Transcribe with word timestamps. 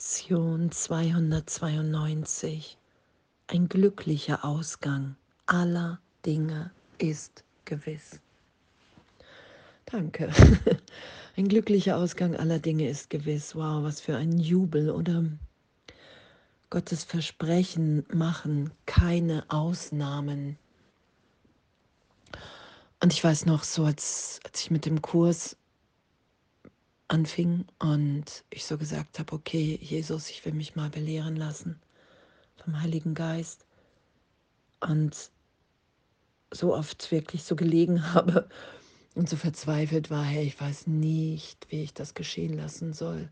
Lektion 0.00 0.72
292. 0.72 2.78
Ein 3.48 3.68
glücklicher 3.68 4.46
Ausgang 4.46 5.14
aller 5.44 6.00
Dinge 6.24 6.70
ist 6.96 7.44
gewiss. 7.66 8.18
Danke. 9.84 10.32
Ein 11.36 11.48
glücklicher 11.48 11.98
Ausgang 11.98 12.34
aller 12.34 12.58
Dinge 12.58 12.88
ist 12.88 13.10
gewiss. 13.10 13.54
Wow, 13.54 13.84
was 13.84 14.00
für 14.00 14.16
ein 14.16 14.38
Jubel 14.38 14.88
oder 14.88 15.22
Gottes 16.70 17.04
Versprechen 17.04 18.06
machen 18.10 18.70
keine 18.86 19.44
Ausnahmen. 19.48 20.56
Und 23.02 23.12
ich 23.12 23.22
weiß 23.22 23.44
noch, 23.44 23.64
so 23.64 23.84
als, 23.84 24.40
als 24.44 24.62
ich 24.62 24.70
mit 24.70 24.86
dem 24.86 25.02
Kurs 25.02 25.58
anfing 27.10 27.66
und 27.80 28.44
ich 28.50 28.64
so 28.64 28.78
gesagt 28.78 29.18
habe, 29.18 29.32
okay, 29.32 29.78
Jesus, 29.82 30.30
ich 30.30 30.44
will 30.44 30.52
mich 30.52 30.76
mal 30.76 30.90
belehren 30.90 31.34
lassen 31.34 31.80
vom 32.56 32.80
Heiligen 32.80 33.14
Geist. 33.14 33.66
Und 34.80 35.30
so 36.52 36.74
oft 36.74 37.10
wirklich 37.10 37.42
so 37.42 37.56
gelegen 37.56 38.14
habe 38.14 38.48
und 39.14 39.28
so 39.28 39.36
verzweifelt 39.36 40.10
war, 40.10 40.24
hey, 40.24 40.44
ich 40.44 40.60
weiß 40.60 40.86
nicht, 40.86 41.66
wie 41.70 41.82
ich 41.82 41.92
das 41.92 42.14
geschehen 42.14 42.54
lassen 42.54 42.92
soll, 42.92 43.28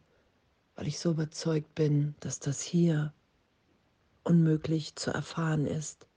weil 0.74 0.88
ich 0.88 0.98
so 0.98 1.12
überzeugt 1.12 1.74
bin, 1.77 2.16
dass 2.20 2.41
das 2.41 2.60
hier 2.60 3.12
unmöglich 4.24 4.97
zu 4.97 5.12
erfahren 5.12 5.66
ist, 5.66 6.08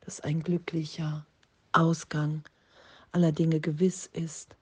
dass 0.00 0.20
ein 0.20 0.42
glücklicher 0.42 1.26
Ausgang 1.72 2.44
aller 3.10 3.32
Dinge 3.32 3.60
gewiss 3.60 4.06
ist 4.06 4.56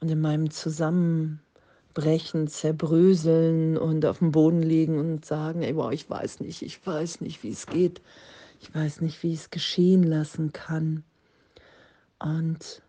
und 0.00 0.10
in 0.10 0.20
meinem 0.20 0.50
Zusammenbrechen, 0.50 2.48
Zerbröseln 2.48 3.76
und 3.76 4.04
auf 4.06 4.18
dem 4.18 4.32
Boden 4.32 4.62
liegen 4.62 4.98
und 4.98 5.24
sagen, 5.24 5.62
ey, 5.62 5.76
wow, 5.76 5.92
ich 5.92 6.08
weiß 6.08 6.40
nicht, 6.40 6.62
ich 6.62 6.84
weiß 6.86 7.20
nicht, 7.20 7.42
wie 7.42 7.50
es 7.50 7.66
geht, 7.66 8.00
ich 8.60 8.74
weiß 8.74 9.02
nicht, 9.02 9.22
wie 9.22 9.32
ich 9.32 9.40
es 9.40 9.50
geschehen 9.50 10.02
lassen 10.02 10.52
kann. 10.52 11.04
Und 12.18 12.82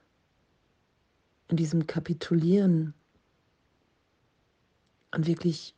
in 1.50 1.58
diesem 1.58 1.86
Kapitulieren 1.86 2.94
und 5.14 5.28
wirklich 5.28 5.76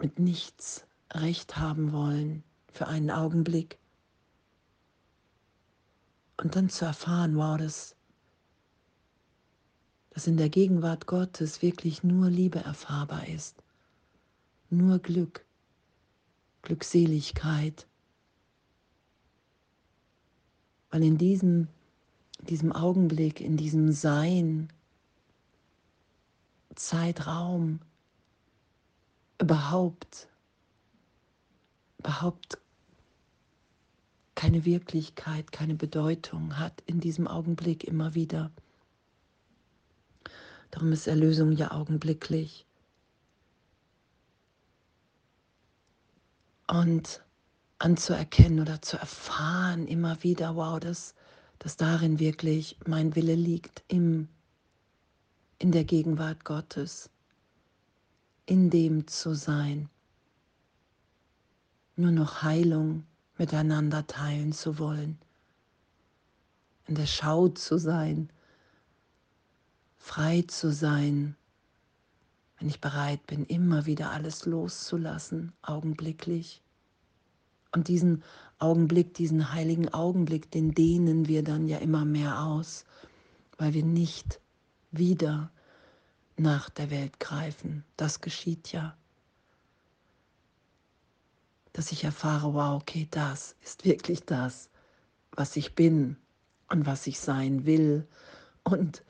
mit 0.00 0.18
nichts 0.18 0.84
recht 1.12 1.56
haben 1.56 1.92
wollen 1.92 2.42
für 2.72 2.88
einen 2.88 3.10
Augenblick. 3.10 3.78
Und 6.38 6.56
dann 6.56 6.68
zu 6.68 6.84
erfahren, 6.84 7.36
wow, 7.36 7.56
das 7.56 7.94
dass 10.12 10.26
in 10.26 10.36
der 10.36 10.50
Gegenwart 10.50 11.06
Gottes 11.06 11.62
wirklich 11.62 12.02
nur 12.02 12.28
Liebe 12.28 12.60
erfahrbar 12.60 13.26
ist, 13.28 13.56
nur 14.68 14.98
Glück, 14.98 15.44
Glückseligkeit. 16.60 17.86
Weil 20.90 21.02
in 21.02 21.16
diesem, 21.16 21.68
diesem 22.40 22.72
Augenblick, 22.72 23.40
in 23.40 23.56
diesem 23.56 23.92
Sein, 23.92 24.68
Zeitraum 26.74 27.80
überhaupt, 29.40 30.28
überhaupt 31.98 32.58
keine 34.34 34.66
Wirklichkeit, 34.66 35.52
keine 35.52 35.74
Bedeutung 35.74 36.58
hat 36.58 36.82
in 36.84 37.00
diesem 37.00 37.26
Augenblick 37.26 37.84
immer 37.84 38.14
wieder. 38.14 38.50
Darum 40.72 40.90
ist 40.92 41.06
Erlösung 41.06 41.52
ja 41.52 41.70
augenblicklich. 41.70 42.66
Und 46.66 47.22
anzuerkennen 47.78 48.58
oder 48.58 48.80
zu 48.80 48.96
erfahren 48.96 49.86
immer 49.86 50.22
wieder, 50.22 50.56
wow, 50.56 50.80
dass, 50.80 51.14
dass 51.58 51.76
darin 51.76 52.18
wirklich 52.18 52.78
mein 52.86 53.14
Wille 53.14 53.34
liegt, 53.34 53.84
im, 53.88 54.28
in 55.58 55.72
der 55.72 55.84
Gegenwart 55.84 56.44
Gottes, 56.44 57.10
in 58.46 58.70
dem 58.70 59.06
zu 59.06 59.34
sein, 59.34 59.90
nur 61.96 62.12
noch 62.12 62.42
Heilung 62.42 63.04
miteinander 63.36 64.06
teilen 64.06 64.54
zu 64.54 64.78
wollen, 64.78 65.18
in 66.86 66.94
der 66.94 67.06
Schau 67.06 67.48
zu 67.48 67.76
sein, 67.76 68.30
frei 70.12 70.42
zu 70.46 70.70
sein, 70.70 71.36
wenn 72.58 72.68
ich 72.68 72.82
bereit 72.82 73.26
bin, 73.26 73.46
immer 73.46 73.86
wieder 73.86 74.10
alles 74.10 74.44
loszulassen, 74.44 75.54
augenblicklich. 75.62 76.60
Und 77.74 77.88
diesen 77.88 78.22
Augenblick, 78.58 79.14
diesen 79.14 79.54
heiligen 79.54 79.88
Augenblick, 79.88 80.50
den 80.50 80.74
dehnen 80.74 81.28
wir 81.28 81.42
dann 81.42 81.66
ja 81.66 81.78
immer 81.78 82.04
mehr 82.04 82.42
aus, 82.42 82.84
weil 83.56 83.72
wir 83.72 83.84
nicht 83.84 84.38
wieder 84.90 85.50
nach 86.36 86.68
der 86.68 86.90
Welt 86.90 87.18
greifen. 87.18 87.82
Das 87.96 88.20
geschieht 88.20 88.70
ja. 88.70 88.94
Dass 91.72 91.90
ich 91.90 92.04
erfahre, 92.04 92.52
wow, 92.52 92.82
okay, 92.82 93.08
das 93.10 93.56
ist 93.62 93.86
wirklich 93.86 94.26
das, 94.26 94.68
was 95.30 95.56
ich 95.56 95.74
bin 95.74 96.18
und 96.68 96.84
was 96.84 97.06
ich 97.06 97.18
sein 97.18 97.64
will. 97.64 98.06
Und 98.62 99.02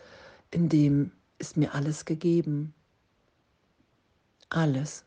in 0.53 0.69
dem 0.69 1.11
ist 1.39 1.57
mir 1.57 1.75
alles 1.75 2.05
gegeben. 2.05 2.73
Alles. 4.49 5.05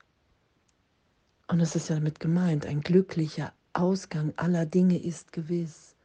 Und 1.47 1.61
es 1.61 1.75
ist 1.75 1.87
ja 1.89 1.95
damit 1.95 2.19
gemeint, 2.19 2.65
ein 2.65 2.81
glücklicher 2.81 3.53
Ausgang 3.73 4.33
aller 4.35 4.65
Dinge 4.65 5.01
ist 5.01 5.31
gewiss. 5.31 5.95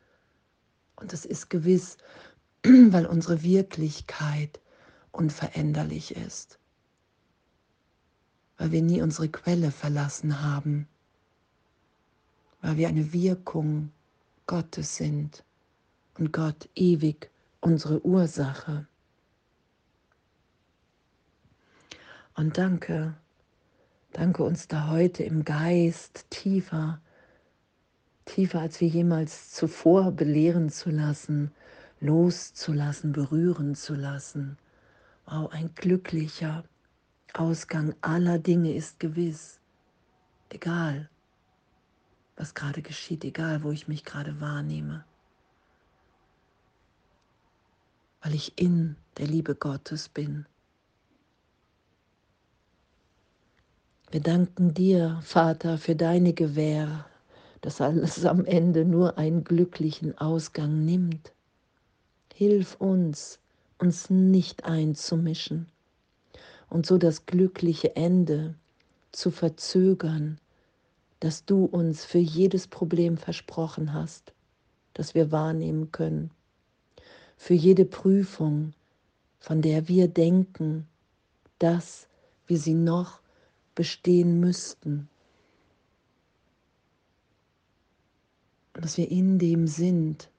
Und 0.96 1.12
es 1.12 1.24
ist 1.24 1.48
gewiss, 1.50 1.96
weil 2.64 3.06
unsere 3.06 3.42
Wirklichkeit 3.42 4.60
unveränderlich 5.10 6.14
ist. 6.14 6.58
Weil 8.58 8.72
wir 8.72 8.82
nie 8.82 9.00
unsere 9.00 9.30
Quelle 9.30 9.70
verlassen 9.70 10.42
haben. 10.42 10.86
Weil 12.60 12.76
wir 12.76 12.88
eine 12.88 13.12
Wirkung 13.14 13.90
Gottes 14.46 14.96
sind 14.96 15.42
und 16.18 16.32
Gott 16.32 16.68
ewig 16.74 17.30
unsere 17.60 18.04
Ursache. 18.04 18.86
Und 22.34 22.58
danke, 22.58 23.14
danke 24.12 24.42
uns 24.42 24.68
da 24.68 24.88
heute 24.88 25.22
im 25.24 25.44
Geist 25.44 26.26
tiefer, 26.30 27.00
tiefer 28.24 28.60
als 28.60 28.80
wir 28.80 28.88
jemals 28.88 29.50
zuvor 29.52 30.12
belehren 30.12 30.70
zu 30.70 30.90
lassen, 30.90 31.50
loszulassen, 32.00 33.12
berühren 33.12 33.74
zu 33.74 33.94
lassen. 33.94 34.56
Wow, 35.26 35.50
ein 35.52 35.74
glücklicher 35.74 36.64
Ausgang 37.34 37.94
aller 38.00 38.38
Dinge 38.38 38.74
ist 38.74 38.98
gewiss. 38.98 39.60
Egal, 40.48 41.08
was 42.36 42.54
gerade 42.54 42.82
geschieht, 42.82 43.24
egal, 43.24 43.62
wo 43.62 43.70
ich 43.70 43.86
mich 43.86 44.04
gerade 44.04 44.40
wahrnehme. 44.40 45.04
Weil 48.22 48.34
ich 48.34 48.58
in 48.58 48.96
der 49.18 49.26
Liebe 49.26 49.54
Gottes 49.54 50.08
bin. 50.08 50.46
Wir 54.12 54.20
danken 54.20 54.74
dir, 54.74 55.20
Vater, 55.22 55.78
für 55.78 55.94
deine 55.94 56.32
Gewähr, 56.32 57.06
dass 57.60 57.80
alles 57.80 58.24
am 58.24 58.44
Ende 58.44 58.84
nur 58.84 59.18
einen 59.18 59.44
glücklichen 59.44 60.18
Ausgang 60.18 60.84
nimmt. 60.84 61.30
Hilf 62.34 62.74
uns, 62.80 63.38
uns 63.78 64.10
nicht 64.10 64.64
einzumischen 64.64 65.68
und 66.68 66.86
so 66.86 66.98
das 66.98 67.26
glückliche 67.26 67.94
Ende 67.94 68.54
zu 69.12 69.30
verzögern, 69.30 70.40
das 71.20 71.44
du 71.44 71.64
uns 71.64 72.04
für 72.04 72.18
jedes 72.18 72.66
Problem 72.66 73.16
versprochen 73.16 73.94
hast, 73.94 74.32
das 74.92 75.14
wir 75.14 75.30
wahrnehmen 75.30 75.92
können, 75.92 76.32
für 77.36 77.54
jede 77.54 77.84
Prüfung, 77.84 78.72
von 79.38 79.62
der 79.62 79.86
wir 79.86 80.08
denken, 80.08 80.88
dass 81.60 82.08
wir 82.48 82.58
sie 82.58 82.74
noch 82.74 83.20
bestehen 83.74 84.40
müssten. 84.40 85.08
Dass 88.72 88.96
wir 88.96 89.10
in 89.10 89.38
dem 89.38 89.66
sind, 89.66 90.30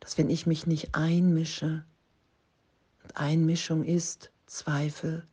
dass 0.00 0.18
wenn 0.18 0.30
ich 0.30 0.46
mich 0.46 0.66
nicht 0.66 0.94
einmische, 0.94 1.84
und 3.02 3.16
Einmischung 3.16 3.84
ist 3.84 4.30
Zweifel, 4.46 5.26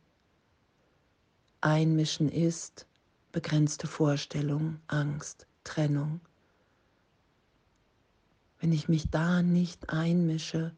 Einmischen 1.60 2.28
ist 2.30 2.86
begrenzte 3.32 3.86
Vorstellung, 3.86 4.80
Angst, 4.86 5.46
Trennung. 5.64 6.20
Wenn 8.60 8.72
ich 8.72 8.88
mich 8.88 9.10
da 9.10 9.42
nicht 9.42 9.90
einmische, 9.90 10.74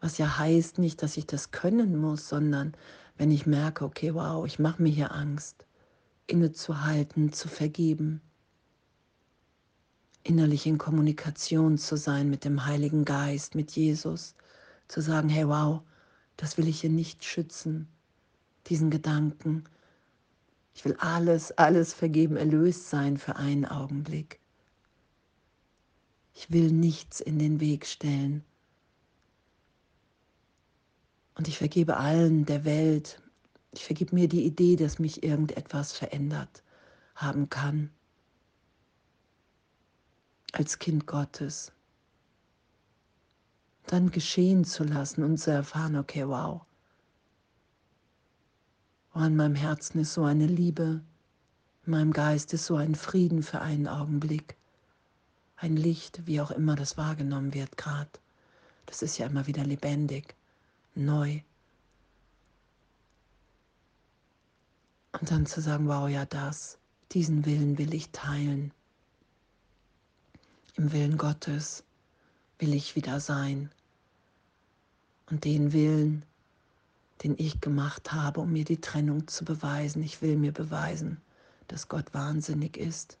Was 0.00 0.18
ja 0.18 0.38
heißt 0.38 0.78
nicht, 0.78 1.02
dass 1.02 1.16
ich 1.16 1.26
das 1.26 1.50
können 1.50 1.96
muss, 1.96 2.28
sondern 2.28 2.74
wenn 3.16 3.30
ich 3.30 3.46
merke, 3.46 3.84
okay, 3.84 4.14
wow, 4.14 4.46
ich 4.46 4.58
mache 4.58 4.82
mir 4.82 4.90
hier 4.90 5.12
Angst, 5.12 5.66
innezuhalten, 6.26 7.32
zu 7.32 7.48
vergeben, 7.48 8.20
innerlich 10.22 10.66
in 10.66 10.78
Kommunikation 10.78 11.78
zu 11.78 11.96
sein 11.96 12.30
mit 12.30 12.44
dem 12.44 12.64
Heiligen 12.64 13.04
Geist, 13.04 13.54
mit 13.54 13.72
Jesus, 13.72 14.34
zu 14.86 15.00
sagen, 15.00 15.28
hey, 15.28 15.48
wow, 15.48 15.82
das 16.36 16.56
will 16.58 16.68
ich 16.68 16.82
hier 16.82 16.90
nicht 16.90 17.24
schützen, 17.24 17.88
diesen 18.68 18.90
Gedanken. 18.90 19.64
Ich 20.74 20.84
will 20.84 20.96
alles, 20.98 21.50
alles 21.58 21.92
vergeben, 21.92 22.36
erlöst 22.36 22.88
sein 22.88 23.16
für 23.16 23.36
einen 23.36 23.64
Augenblick. 23.64 24.38
Ich 26.34 26.52
will 26.52 26.70
nichts 26.70 27.20
in 27.20 27.40
den 27.40 27.58
Weg 27.58 27.84
stellen. 27.84 28.44
Und 31.38 31.48
ich 31.48 31.56
vergebe 31.56 31.96
allen 31.96 32.44
der 32.44 32.66
Welt. 32.66 33.22
Ich 33.72 33.84
vergebe 33.84 34.14
mir 34.14 34.28
die 34.28 34.44
Idee, 34.44 34.76
dass 34.76 34.98
mich 34.98 35.22
irgendetwas 35.22 35.92
verändert 35.92 36.62
haben 37.14 37.48
kann. 37.48 37.90
Als 40.52 40.78
Kind 40.78 41.06
Gottes. 41.06 41.72
Dann 43.86 44.10
geschehen 44.10 44.64
zu 44.64 44.84
lassen 44.84 45.22
und 45.22 45.38
zu 45.38 45.50
erfahren, 45.50 45.96
okay, 45.96 46.28
wow. 46.28 46.60
Oh, 49.14 49.20
in 49.20 49.36
meinem 49.36 49.54
Herzen 49.54 50.00
ist 50.00 50.12
so 50.12 50.24
eine 50.24 50.46
Liebe, 50.46 51.00
in 51.86 51.90
meinem 51.92 52.12
Geist 52.12 52.52
ist 52.52 52.66
so 52.66 52.76
ein 52.76 52.94
Frieden 52.94 53.42
für 53.42 53.62
einen 53.62 53.88
Augenblick 53.88 54.58
ein 55.60 55.76
Licht, 55.76 56.26
wie 56.26 56.40
auch 56.40 56.50
immer 56.50 56.76
das 56.76 56.96
wahrgenommen 56.96 57.52
wird 57.54 57.76
gerade. 57.76 58.10
Das 58.86 59.02
ist 59.02 59.18
ja 59.18 59.26
immer 59.26 59.46
wieder 59.46 59.64
lebendig, 59.64 60.36
neu. 60.98 61.40
Und 65.12 65.30
dann 65.30 65.46
zu 65.46 65.60
sagen, 65.60 65.88
wow, 65.88 66.08
ja 66.08 66.26
das, 66.26 66.78
diesen 67.12 67.44
Willen 67.44 67.78
will 67.78 67.94
ich 67.94 68.10
teilen. 68.10 68.72
Im 70.76 70.92
Willen 70.92 71.16
Gottes 71.16 71.82
will 72.58 72.74
ich 72.74 72.94
wieder 72.94 73.20
sein. 73.20 73.70
Und 75.30 75.44
den 75.44 75.72
Willen, 75.72 76.24
den 77.22 77.34
ich 77.38 77.60
gemacht 77.60 78.12
habe, 78.12 78.40
um 78.40 78.52
mir 78.52 78.64
die 78.64 78.80
Trennung 78.80 79.26
zu 79.26 79.44
beweisen, 79.44 80.02
ich 80.02 80.22
will 80.22 80.36
mir 80.36 80.52
beweisen, 80.52 81.20
dass 81.66 81.88
Gott 81.88 82.14
wahnsinnig 82.14 82.76
ist 82.76 83.18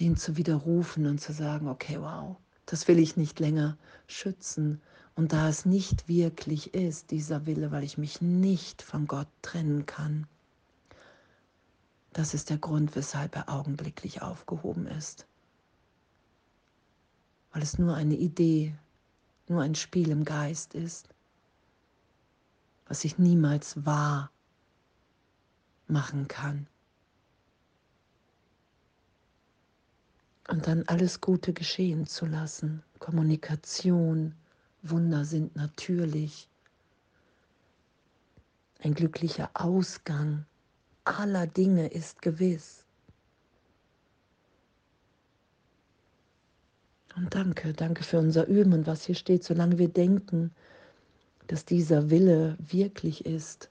den 0.00 0.16
zu 0.16 0.36
widerrufen 0.36 1.06
und 1.06 1.20
zu 1.20 1.32
sagen, 1.32 1.68
okay, 1.68 2.00
wow, 2.00 2.36
das 2.66 2.88
will 2.88 2.98
ich 2.98 3.16
nicht 3.16 3.40
länger 3.40 3.76
schützen. 4.06 4.80
Und 5.14 5.32
da 5.32 5.48
es 5.48 5.64
nicht 5.64 6.08
wirklich 6.08 6.74
ist, 6.74 7.10
dieser 7.10 7.46
Wille, 7.46 7.70
weil 7.70 7.84
ich 7.84 7.98
mich 7.98 8.20
nicht 8.20 8.82
von 8.82 9.06
Gott 9.06 9.28
trennen 9.42 9.86
kann, 9.86 10.26
das 12.12 12.32
ist 12.32 12.50
der 12.50 12.58
Grund, 12.58 12.94
weshalb 12.94 13.34
er 13.34 13.48
augenblicklich 13.48 14.22
aufgehoben 14.22 14.86
ist. 14.86 15.26
Weil 17.52 17.62
es 17.62 17.78
nur 17.78 17.94
eine 17.94 18.14
Idee, 18.14 18.74
nur 19.48 19.62
ein 19.62 19.74
Spiel 19.74 20.10
im 20.10 20.24
Geist 20.24 20.74
ist, 20.74 21.08
was 22.86 23.04
ich 23.04 23.18
niemals 23.18 23.84
wahr 23.84 24.30
machen 25.86 26.28
kann. 26.28 26.66
Und 30.48 30.66
dann 30.66 30.84
alles 30.86 31.20
Gute 31.20 31.52
geschehen 31.52 32.06
zu 32.06 32.26
lassen. 32.26 32.82
Kommunikation, 32.98 34.34
Wunder 34.82 35.24
sind 35.24 35.56
natürlich. 35.56 36.48
Ein 38.82 38.94
glücklicher 38.94 39.50
Ausgang 39.54 40.44
aller 41.04 41.46
Dinge 41.46 41.88
ist 41.88 42.20
gewiss. 42.20 42.84
Und 47.16 47.34
danke, 47.34 47.72
danke 47.72 48.02
für 48.02 48.18
unser 48.18 48.46
Üben 48.46 48.72
und 48.72 48.86
was 48.86 49.04
hier 49.04 49.14
steht, 49.14 49.44
solange 49.44 49.78
wir 49.78 49.88
denken, 49.88 50.52
dass 51.46 51.64
dieser 51.64 52.10
Wille 52.10 52.56
wirklich 52.58 53.24
ist, 53.24 53.70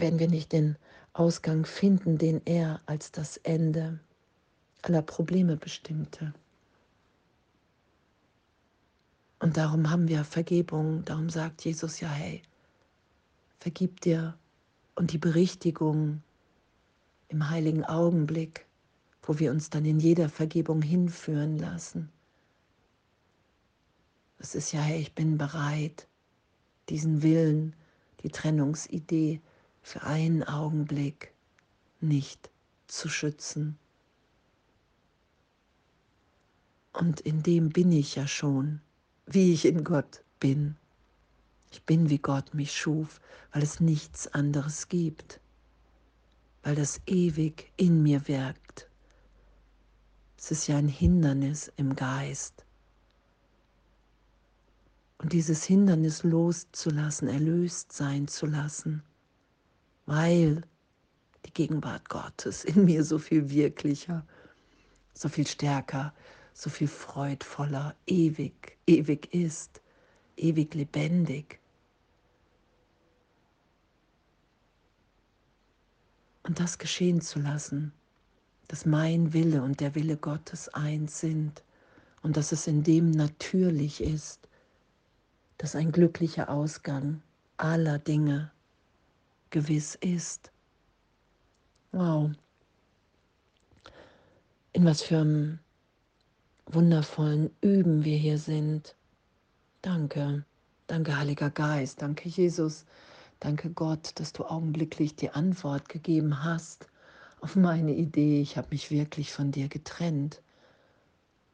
werden 0.00 0.18
wir 0.18 0.28
nicht 0.28 0.52
den 0.52 0.76
Ausgang 1.12 1.64
finden, 1.64 2.18
den 2.18 2.42
er 2.44 2.80
als 2.86 3.10
das 3.10 3.36
Ende 3.38 3.98
aller 4.82 5.02
Probleme 5.02 5.56
bestimmte. 5.56 6.34
Und 9.38 9.56
darum 9.56 9.90
haben 9.90 10.08
wir 10.08 10.24
Vergebung, 10.24 11.04
darum 11.04 11.28
sagt 11.28 11.64
Jesus 11.64 12.00
ja, 12.00 12.08
hey, 12.08 12.42
vergib 13.58 14.00
dir 14.00 14.36
und 14.94 15.12
die 15.12 15.18
Berichtigung 15.18 16.22
im 17.28 17.50
heiligen 17.50 17.84
Augenblick, 17.84 18.66
wo 19.22 19.38
wir 19.38 19.50
uns 19.50 19.70
dann 19.70 19.84
in 19.84 19.98
jeder 19.98 20.28
Vergebung 20.28 20.82
hinführen 20.82 21.58
lassen. 21.58 22.10
Das 24.38 24.54
ist 24.54 24.72
ja, 24.72 24.80
hey, 24.80 25.00
ich 25.00 25.14
bin 25.14 25.38
bereit, 25.38 26.06
diesen 26.88 27.22
Willen, 27.22 27.74
die 28.22 28.30
Trennungsidee 28.30 29.40
für 29.86 30.02
einen 30.02 30.42
Augenblick 30.42 31.32
nicht 32.00 32.50
zu 32.88 33.08
schützen. 33.08 33.78
Und 36.92 37.20
in 37.20 37.44
dem 37.44 37.68
bin 37.68 37.92
ich 37.92 38.16
ja 38.16 38.26
schon, 38.26 38.80
wie 39.26 39.52
ich 39.52 39.64
in 39.64 39.84
Gott 39.84 40.24
bin. 40.40 40.76
Ich 41.70 41.84
bin, 41.84 42.10
wie 42.10 42.18
Gott 42.18 42.52
mich 42.52 42.76
schuf, 42.76 43.20
weil 43.52 43.62
es 43.62 43.78
nichts 43.78 44.26
anderes 44.26 44.88
gibt, 44.88 45.40
weil 46.64 46.74
das 46.74 47.00
ewig 47.06 47.70
in 47.76 48.02
mir 48.02 48.26
wirkt. 48.26 48.90
Es 50.36 50.50
ist 50.50 50.66
ja 50.66 50.78
ein 50.78 50.88
Hindernis 50.88 51.70
im 51.76 51.94
Geist. 51.94 52.66
Und 55.18 55.32
dieses 55.32 55.62
Hindernis 55.62 56.24
loszulassen, 56.24 57.28
erlöst 57.28 57.92
sein 57.92 58.26
zu 58.26 58.46
lassen, 58.46 59.04
weil 60.06 60.62
die 61.44 61.52
Gegenwart 61.52 62.08
Gottes 62.08 62.64
in 62.64 62.84
mir 62.84 63.04
so 63.04 63.18
viel 63.18 63.50
wirklicher, 63.50 64.24
so 65.12 65.28
viel 65.28 65.46
stärker, 65.46 66.14
so 66.54 66.70
viel 66.70 66.88
freudvoller, 66.88 67.94
ewig, 68.06 68.78
ewig 68.86 69.32
ist, 69.34 69.82
ewig 70.36 70.74
lebendig. 70.74 71.60
Und 76.44 76.60
das 76.60 76.78
geschehen 76.78 77.20
zu 77.20 77.40
lassen, 77.40 77.92
dass 78.68 78.86
mein 78.86 79.32
Wille 79.32 79.62
und 79.62 79.80
der 79.80 79.94
Wille 79.94 80.16
Gottes 80.16 80.68
eins 80.68 81.20
sind 81.20 81.62
und 82.22 82.36
dass 82.36 82.52
es 82.52 82.66
in 82.66 82.82
dem 82.82 83.10
natürlich 83.10 84.00
ist, 84.00 84.48
dass 85.58 85.74
ein 85.74 85.92
glücklicher 85.92 86.48
Ausgang 86.48 87.22
aller 87.56 87.98
Dinge 87.98 88.52
gewiss 89.56 89.94
ist. 89.94 90.52
Wow. 91.92 92.30
In 94.74 94.84
was 94.84 95.00
für 95.00 95.16
einem 95.16 95.60
wundervollen 96.66 97.48
Üben 97.62 98.04
wir 98.04 98.18
hier 98.18 98.36
sind. 98.36 98.94
Danke. 99.80 100.44
Danke, 100.88 101.16
Heiliger 101.16 101.48
Geist. 101.48 102.02
Danke, 102.02 102.28
Jesus. 102.28 102.84
Danke, 103.40 103.70
Gott, 103.70 104.10
dass 104.16 104.34
du 104.34 104.44
augenblicklich 104.44 105.16
die 105.16 105.30
Antwort 105.30 105.88
gegeben 105.88 106.44
hast 106.44 106.86
auf 107.40 107.56
meine 107.56 107.94
Idee. 107.94 108.42
Ich 108.42 108.58
habe 108.58 108.68
mich 108.72 108.90
wirklich 108.90 109.32
von 109.32 109.52
dir 109.52 109.68
getrennt. 109.68 110.42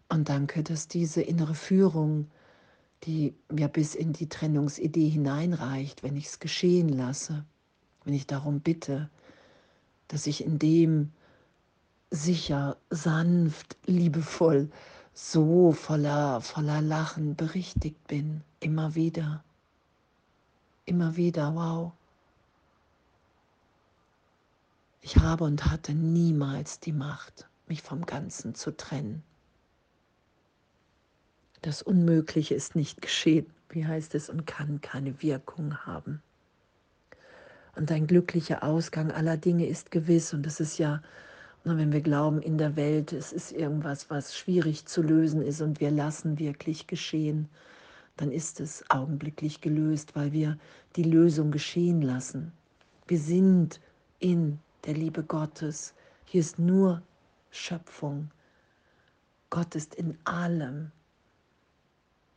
Und 0.08 0.28
danke, 0.28 0.64
dass 0.64 0.88
diese 0.88 1.22
innere 1.22 1.54
Führung, 1.54 2.32
die 3.04 3.32
mir 3.48 3.68
bis 3.68 3.94
in 3.94 4.12
die 4.12 4.28
Trennungsidee 4.28 5.08
hineinreicht, 5.08 6.02
wenn 6.02 6.16
ich 6.16 6.26
es 6.26 6.40
geschehen 6.40 6.88
lasse, 6.88 7.44
wenn 8.04 8.14
ich 8.14 8.26
darum 8.26 8.60
bitte, 8.60 9.08
dass 10.08 10.26
ich 10.26 10.44
in 10.44 10.58
dem 10.58 11.12
sicher, 12.10 12.76
sanft, 12.90 13.76
liebevoll, 13.86 14.70
so 15.14 15.72
voller, 15.72 16.40
voller 16.40 16.80
Lachen 16.80 17.36
berichtigt 17.36 18.06
bin, 18.06 18.42
immer 18.60 18.94
wieder, 18.94 19.42
immer 20.84 21.16
wieder, 21.16 21.54
wow. 21.54 21.92
Ich 25.00 25.16
habe 25.16 25.44
und 25.44 25.66
hatte 25.66 25.94
niemals 25.94 26.80
die 26.80 26.92
Macht, 26.92 27.48
mich 27.66 27.82
vom 27.82 28.06
Ganzen 28.06 28.54
zu 28.54 28.76
trennen. 28.76 29.22
Das 31.62 31.82
Unmögliche 31.82 32.54
ist 32.54 32.74
nicht 32.76 33.00
geschehen, 33.02 33.46
wie 33.68 33.86
heißt 33.86 34.14
es, 34.14 34.28
und 34.28 34.46
kann 34.46 34.80
keine 34.80 35.22
Wirkung 35.22 35.76
haben. 35.86 36.22
Und 37.74 37.90
ein 37.90 38.06
glücklicher 38.06 38.62
Ausgang 38.62 39.10
aller 39.10 39.36
Dinge 39.36 39.66
ist 39.66 39.90
gewiss. 39.90 40.34
Und 40.34 40.44
das 40.44 40.60
ist 40.60 40.78
ja 40.78 41.00
wenn 41.64 41.92
wir 41.92 42.00
glauben, 42.00 42.42
in 42.42 42.58
der 42.58 42.76
Welt, 42.76 43.12
es 43.12 43.32
ist 43.32 43.52
irgendwas, 43.52 44.10
was 44.10 44.36
schwierig 44.36 44.86
zu 44.86 45.02
lösen 45.02 45.42
ist 45.42 45.60
und 45.60 45.80
wir 45.80 45.90
lassen 45.90 46.38
wirklich 46.38 46.86
geschehen, 46.86 47.48
dann 48.16 48.32
ist 48.32 48.60
es 48.60 48.84
augenblicklich 48.90 49.60
gelöst, 49.60 50.14
weil 50.14 50.32
wir 50.32 50.58
die 50.96 51.04
Lösung 51.04 51.50
geschehen 51.50 52.02
lassen. 52.02 52.52
Wir 53.06 53.18
sind 53.18 53.80
in 54.18 54.58
der 54.84 54.94
Liebe 54.94 55.22
Gottes. 55.22 55.94
Hier 56.24 56.40
ist 56.40 56.58
nur 56.58 57.02
Schöpfung. 57.50 58.30
Gott 59.50 59.74
ist 59.74 59.94
in 59.94 60.18
allem. 60.24 60.90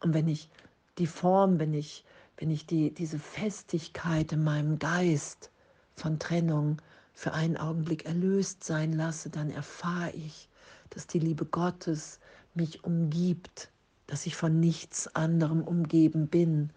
Und 0.01 0.13
wenn 0.13 0.27
ich 0.27 0.49
die 0.97 1.07
Form, 1.07 1.59
wenn 1.59 1.73
ich, 1.73 2.05
wenn 2.37 2.49
ich 2.49 2.65
die, 2.65 2.93
diese 2.93 3.19
Festigkeit 3.19 4.31
in 4.31 4.43
meinem 4.43 4.79
Geist 4.79 5.51
von 5.95 6.19
Trennung 6.19 6.81
für 7.13 7.33
einen 7.33 7.57
Augenblick 7.57 8.05
erlöst 8.05 8.63
sein 8.63 8.91
lasse, 8.91 9.29
dann 9.29 9.49
erfahre 9.49 10.11
ich, 10.11 10.49
dass 10.89 11.07
die 11.07 11.19
Liebe 11.19 11.45
Gottes 11.45 12.19
mich 12.53 12.83
umgibt, 12.83 13.69
dass 14.07 14.25
ich 14.25 14.35
von 14.35 14.59
nichts 14.59 15.13
anderem 15.15 15.61
umgeben 15.63 16.27
bin. 16.27 16.71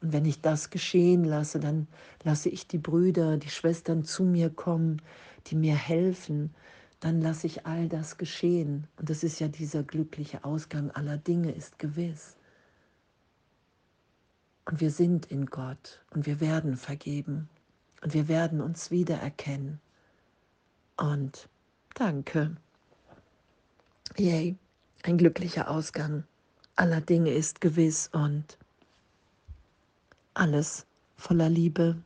Und 0.00 0.12
wenn 0.12 0.24
ich 0.24 0.40
das 0.40 0.70
geschehen 0.70 1.24
lasse, 1.24 1.58
dann 1.58 1.88
lasse 2.22 2.48
ich 2.48 2.68
die 2.68 2.78
Brüder, 2.78 3.36
die 3.36 3.50
Schwestern 3.50 4.04
zu 4.04 4.22
mir 4.22 4.50
kommen, 4.50 5.02
die 5.48 5.56
mir 5.56 5.74
helfen, 5.74 6.54
dann 7.00 7.20
lasse 7.20 7.46
ich 7.46 7.66
all 7.66 7.88
das 7.88 8.18
geschehen. 8.18 8.86
Und 8.98 9.10
das 9.10 9.22
ist 9.22 9.40
ja 9.40 9.48
dieser 9.48 9.82
glückliche 9.82 10.44
Ausgang 10.44 10.90
aller 10.92 11.18
Dinge 11.18 11.52
ist 11.52 11.78
gewiss. 11.78 12.36
Und 14.66 14.80
wir 14.80 14.90
sind 14.90 15.26
in 15.26 15.46
Gott 15.46 16.00
und 16.10 16.26
wir 16.26 16.40
werden 16.40 16.76
vergeben 16.76 17.48
und 18.02 18.14
wir 18.14 18.28
werden 18.28 18.60
uns 18.60 18.90
wiedererkennen. 18.90 19.80
Und 20.96 21.48
danke. 21.94 22.56
Yay, 24.16 24.56
ein 25.02 25.18
glücklicher 25.18 25.70
Ausgang 25.70 26.24
aller 26.74 27.00
Dinge 27.00 27.32
ist 27.32 27.60
gewiss 27.60 28.08
und 28.12 28.58
alles 30.34 30.86
voller 31.16 31.48
Liebe. 31.48 31.96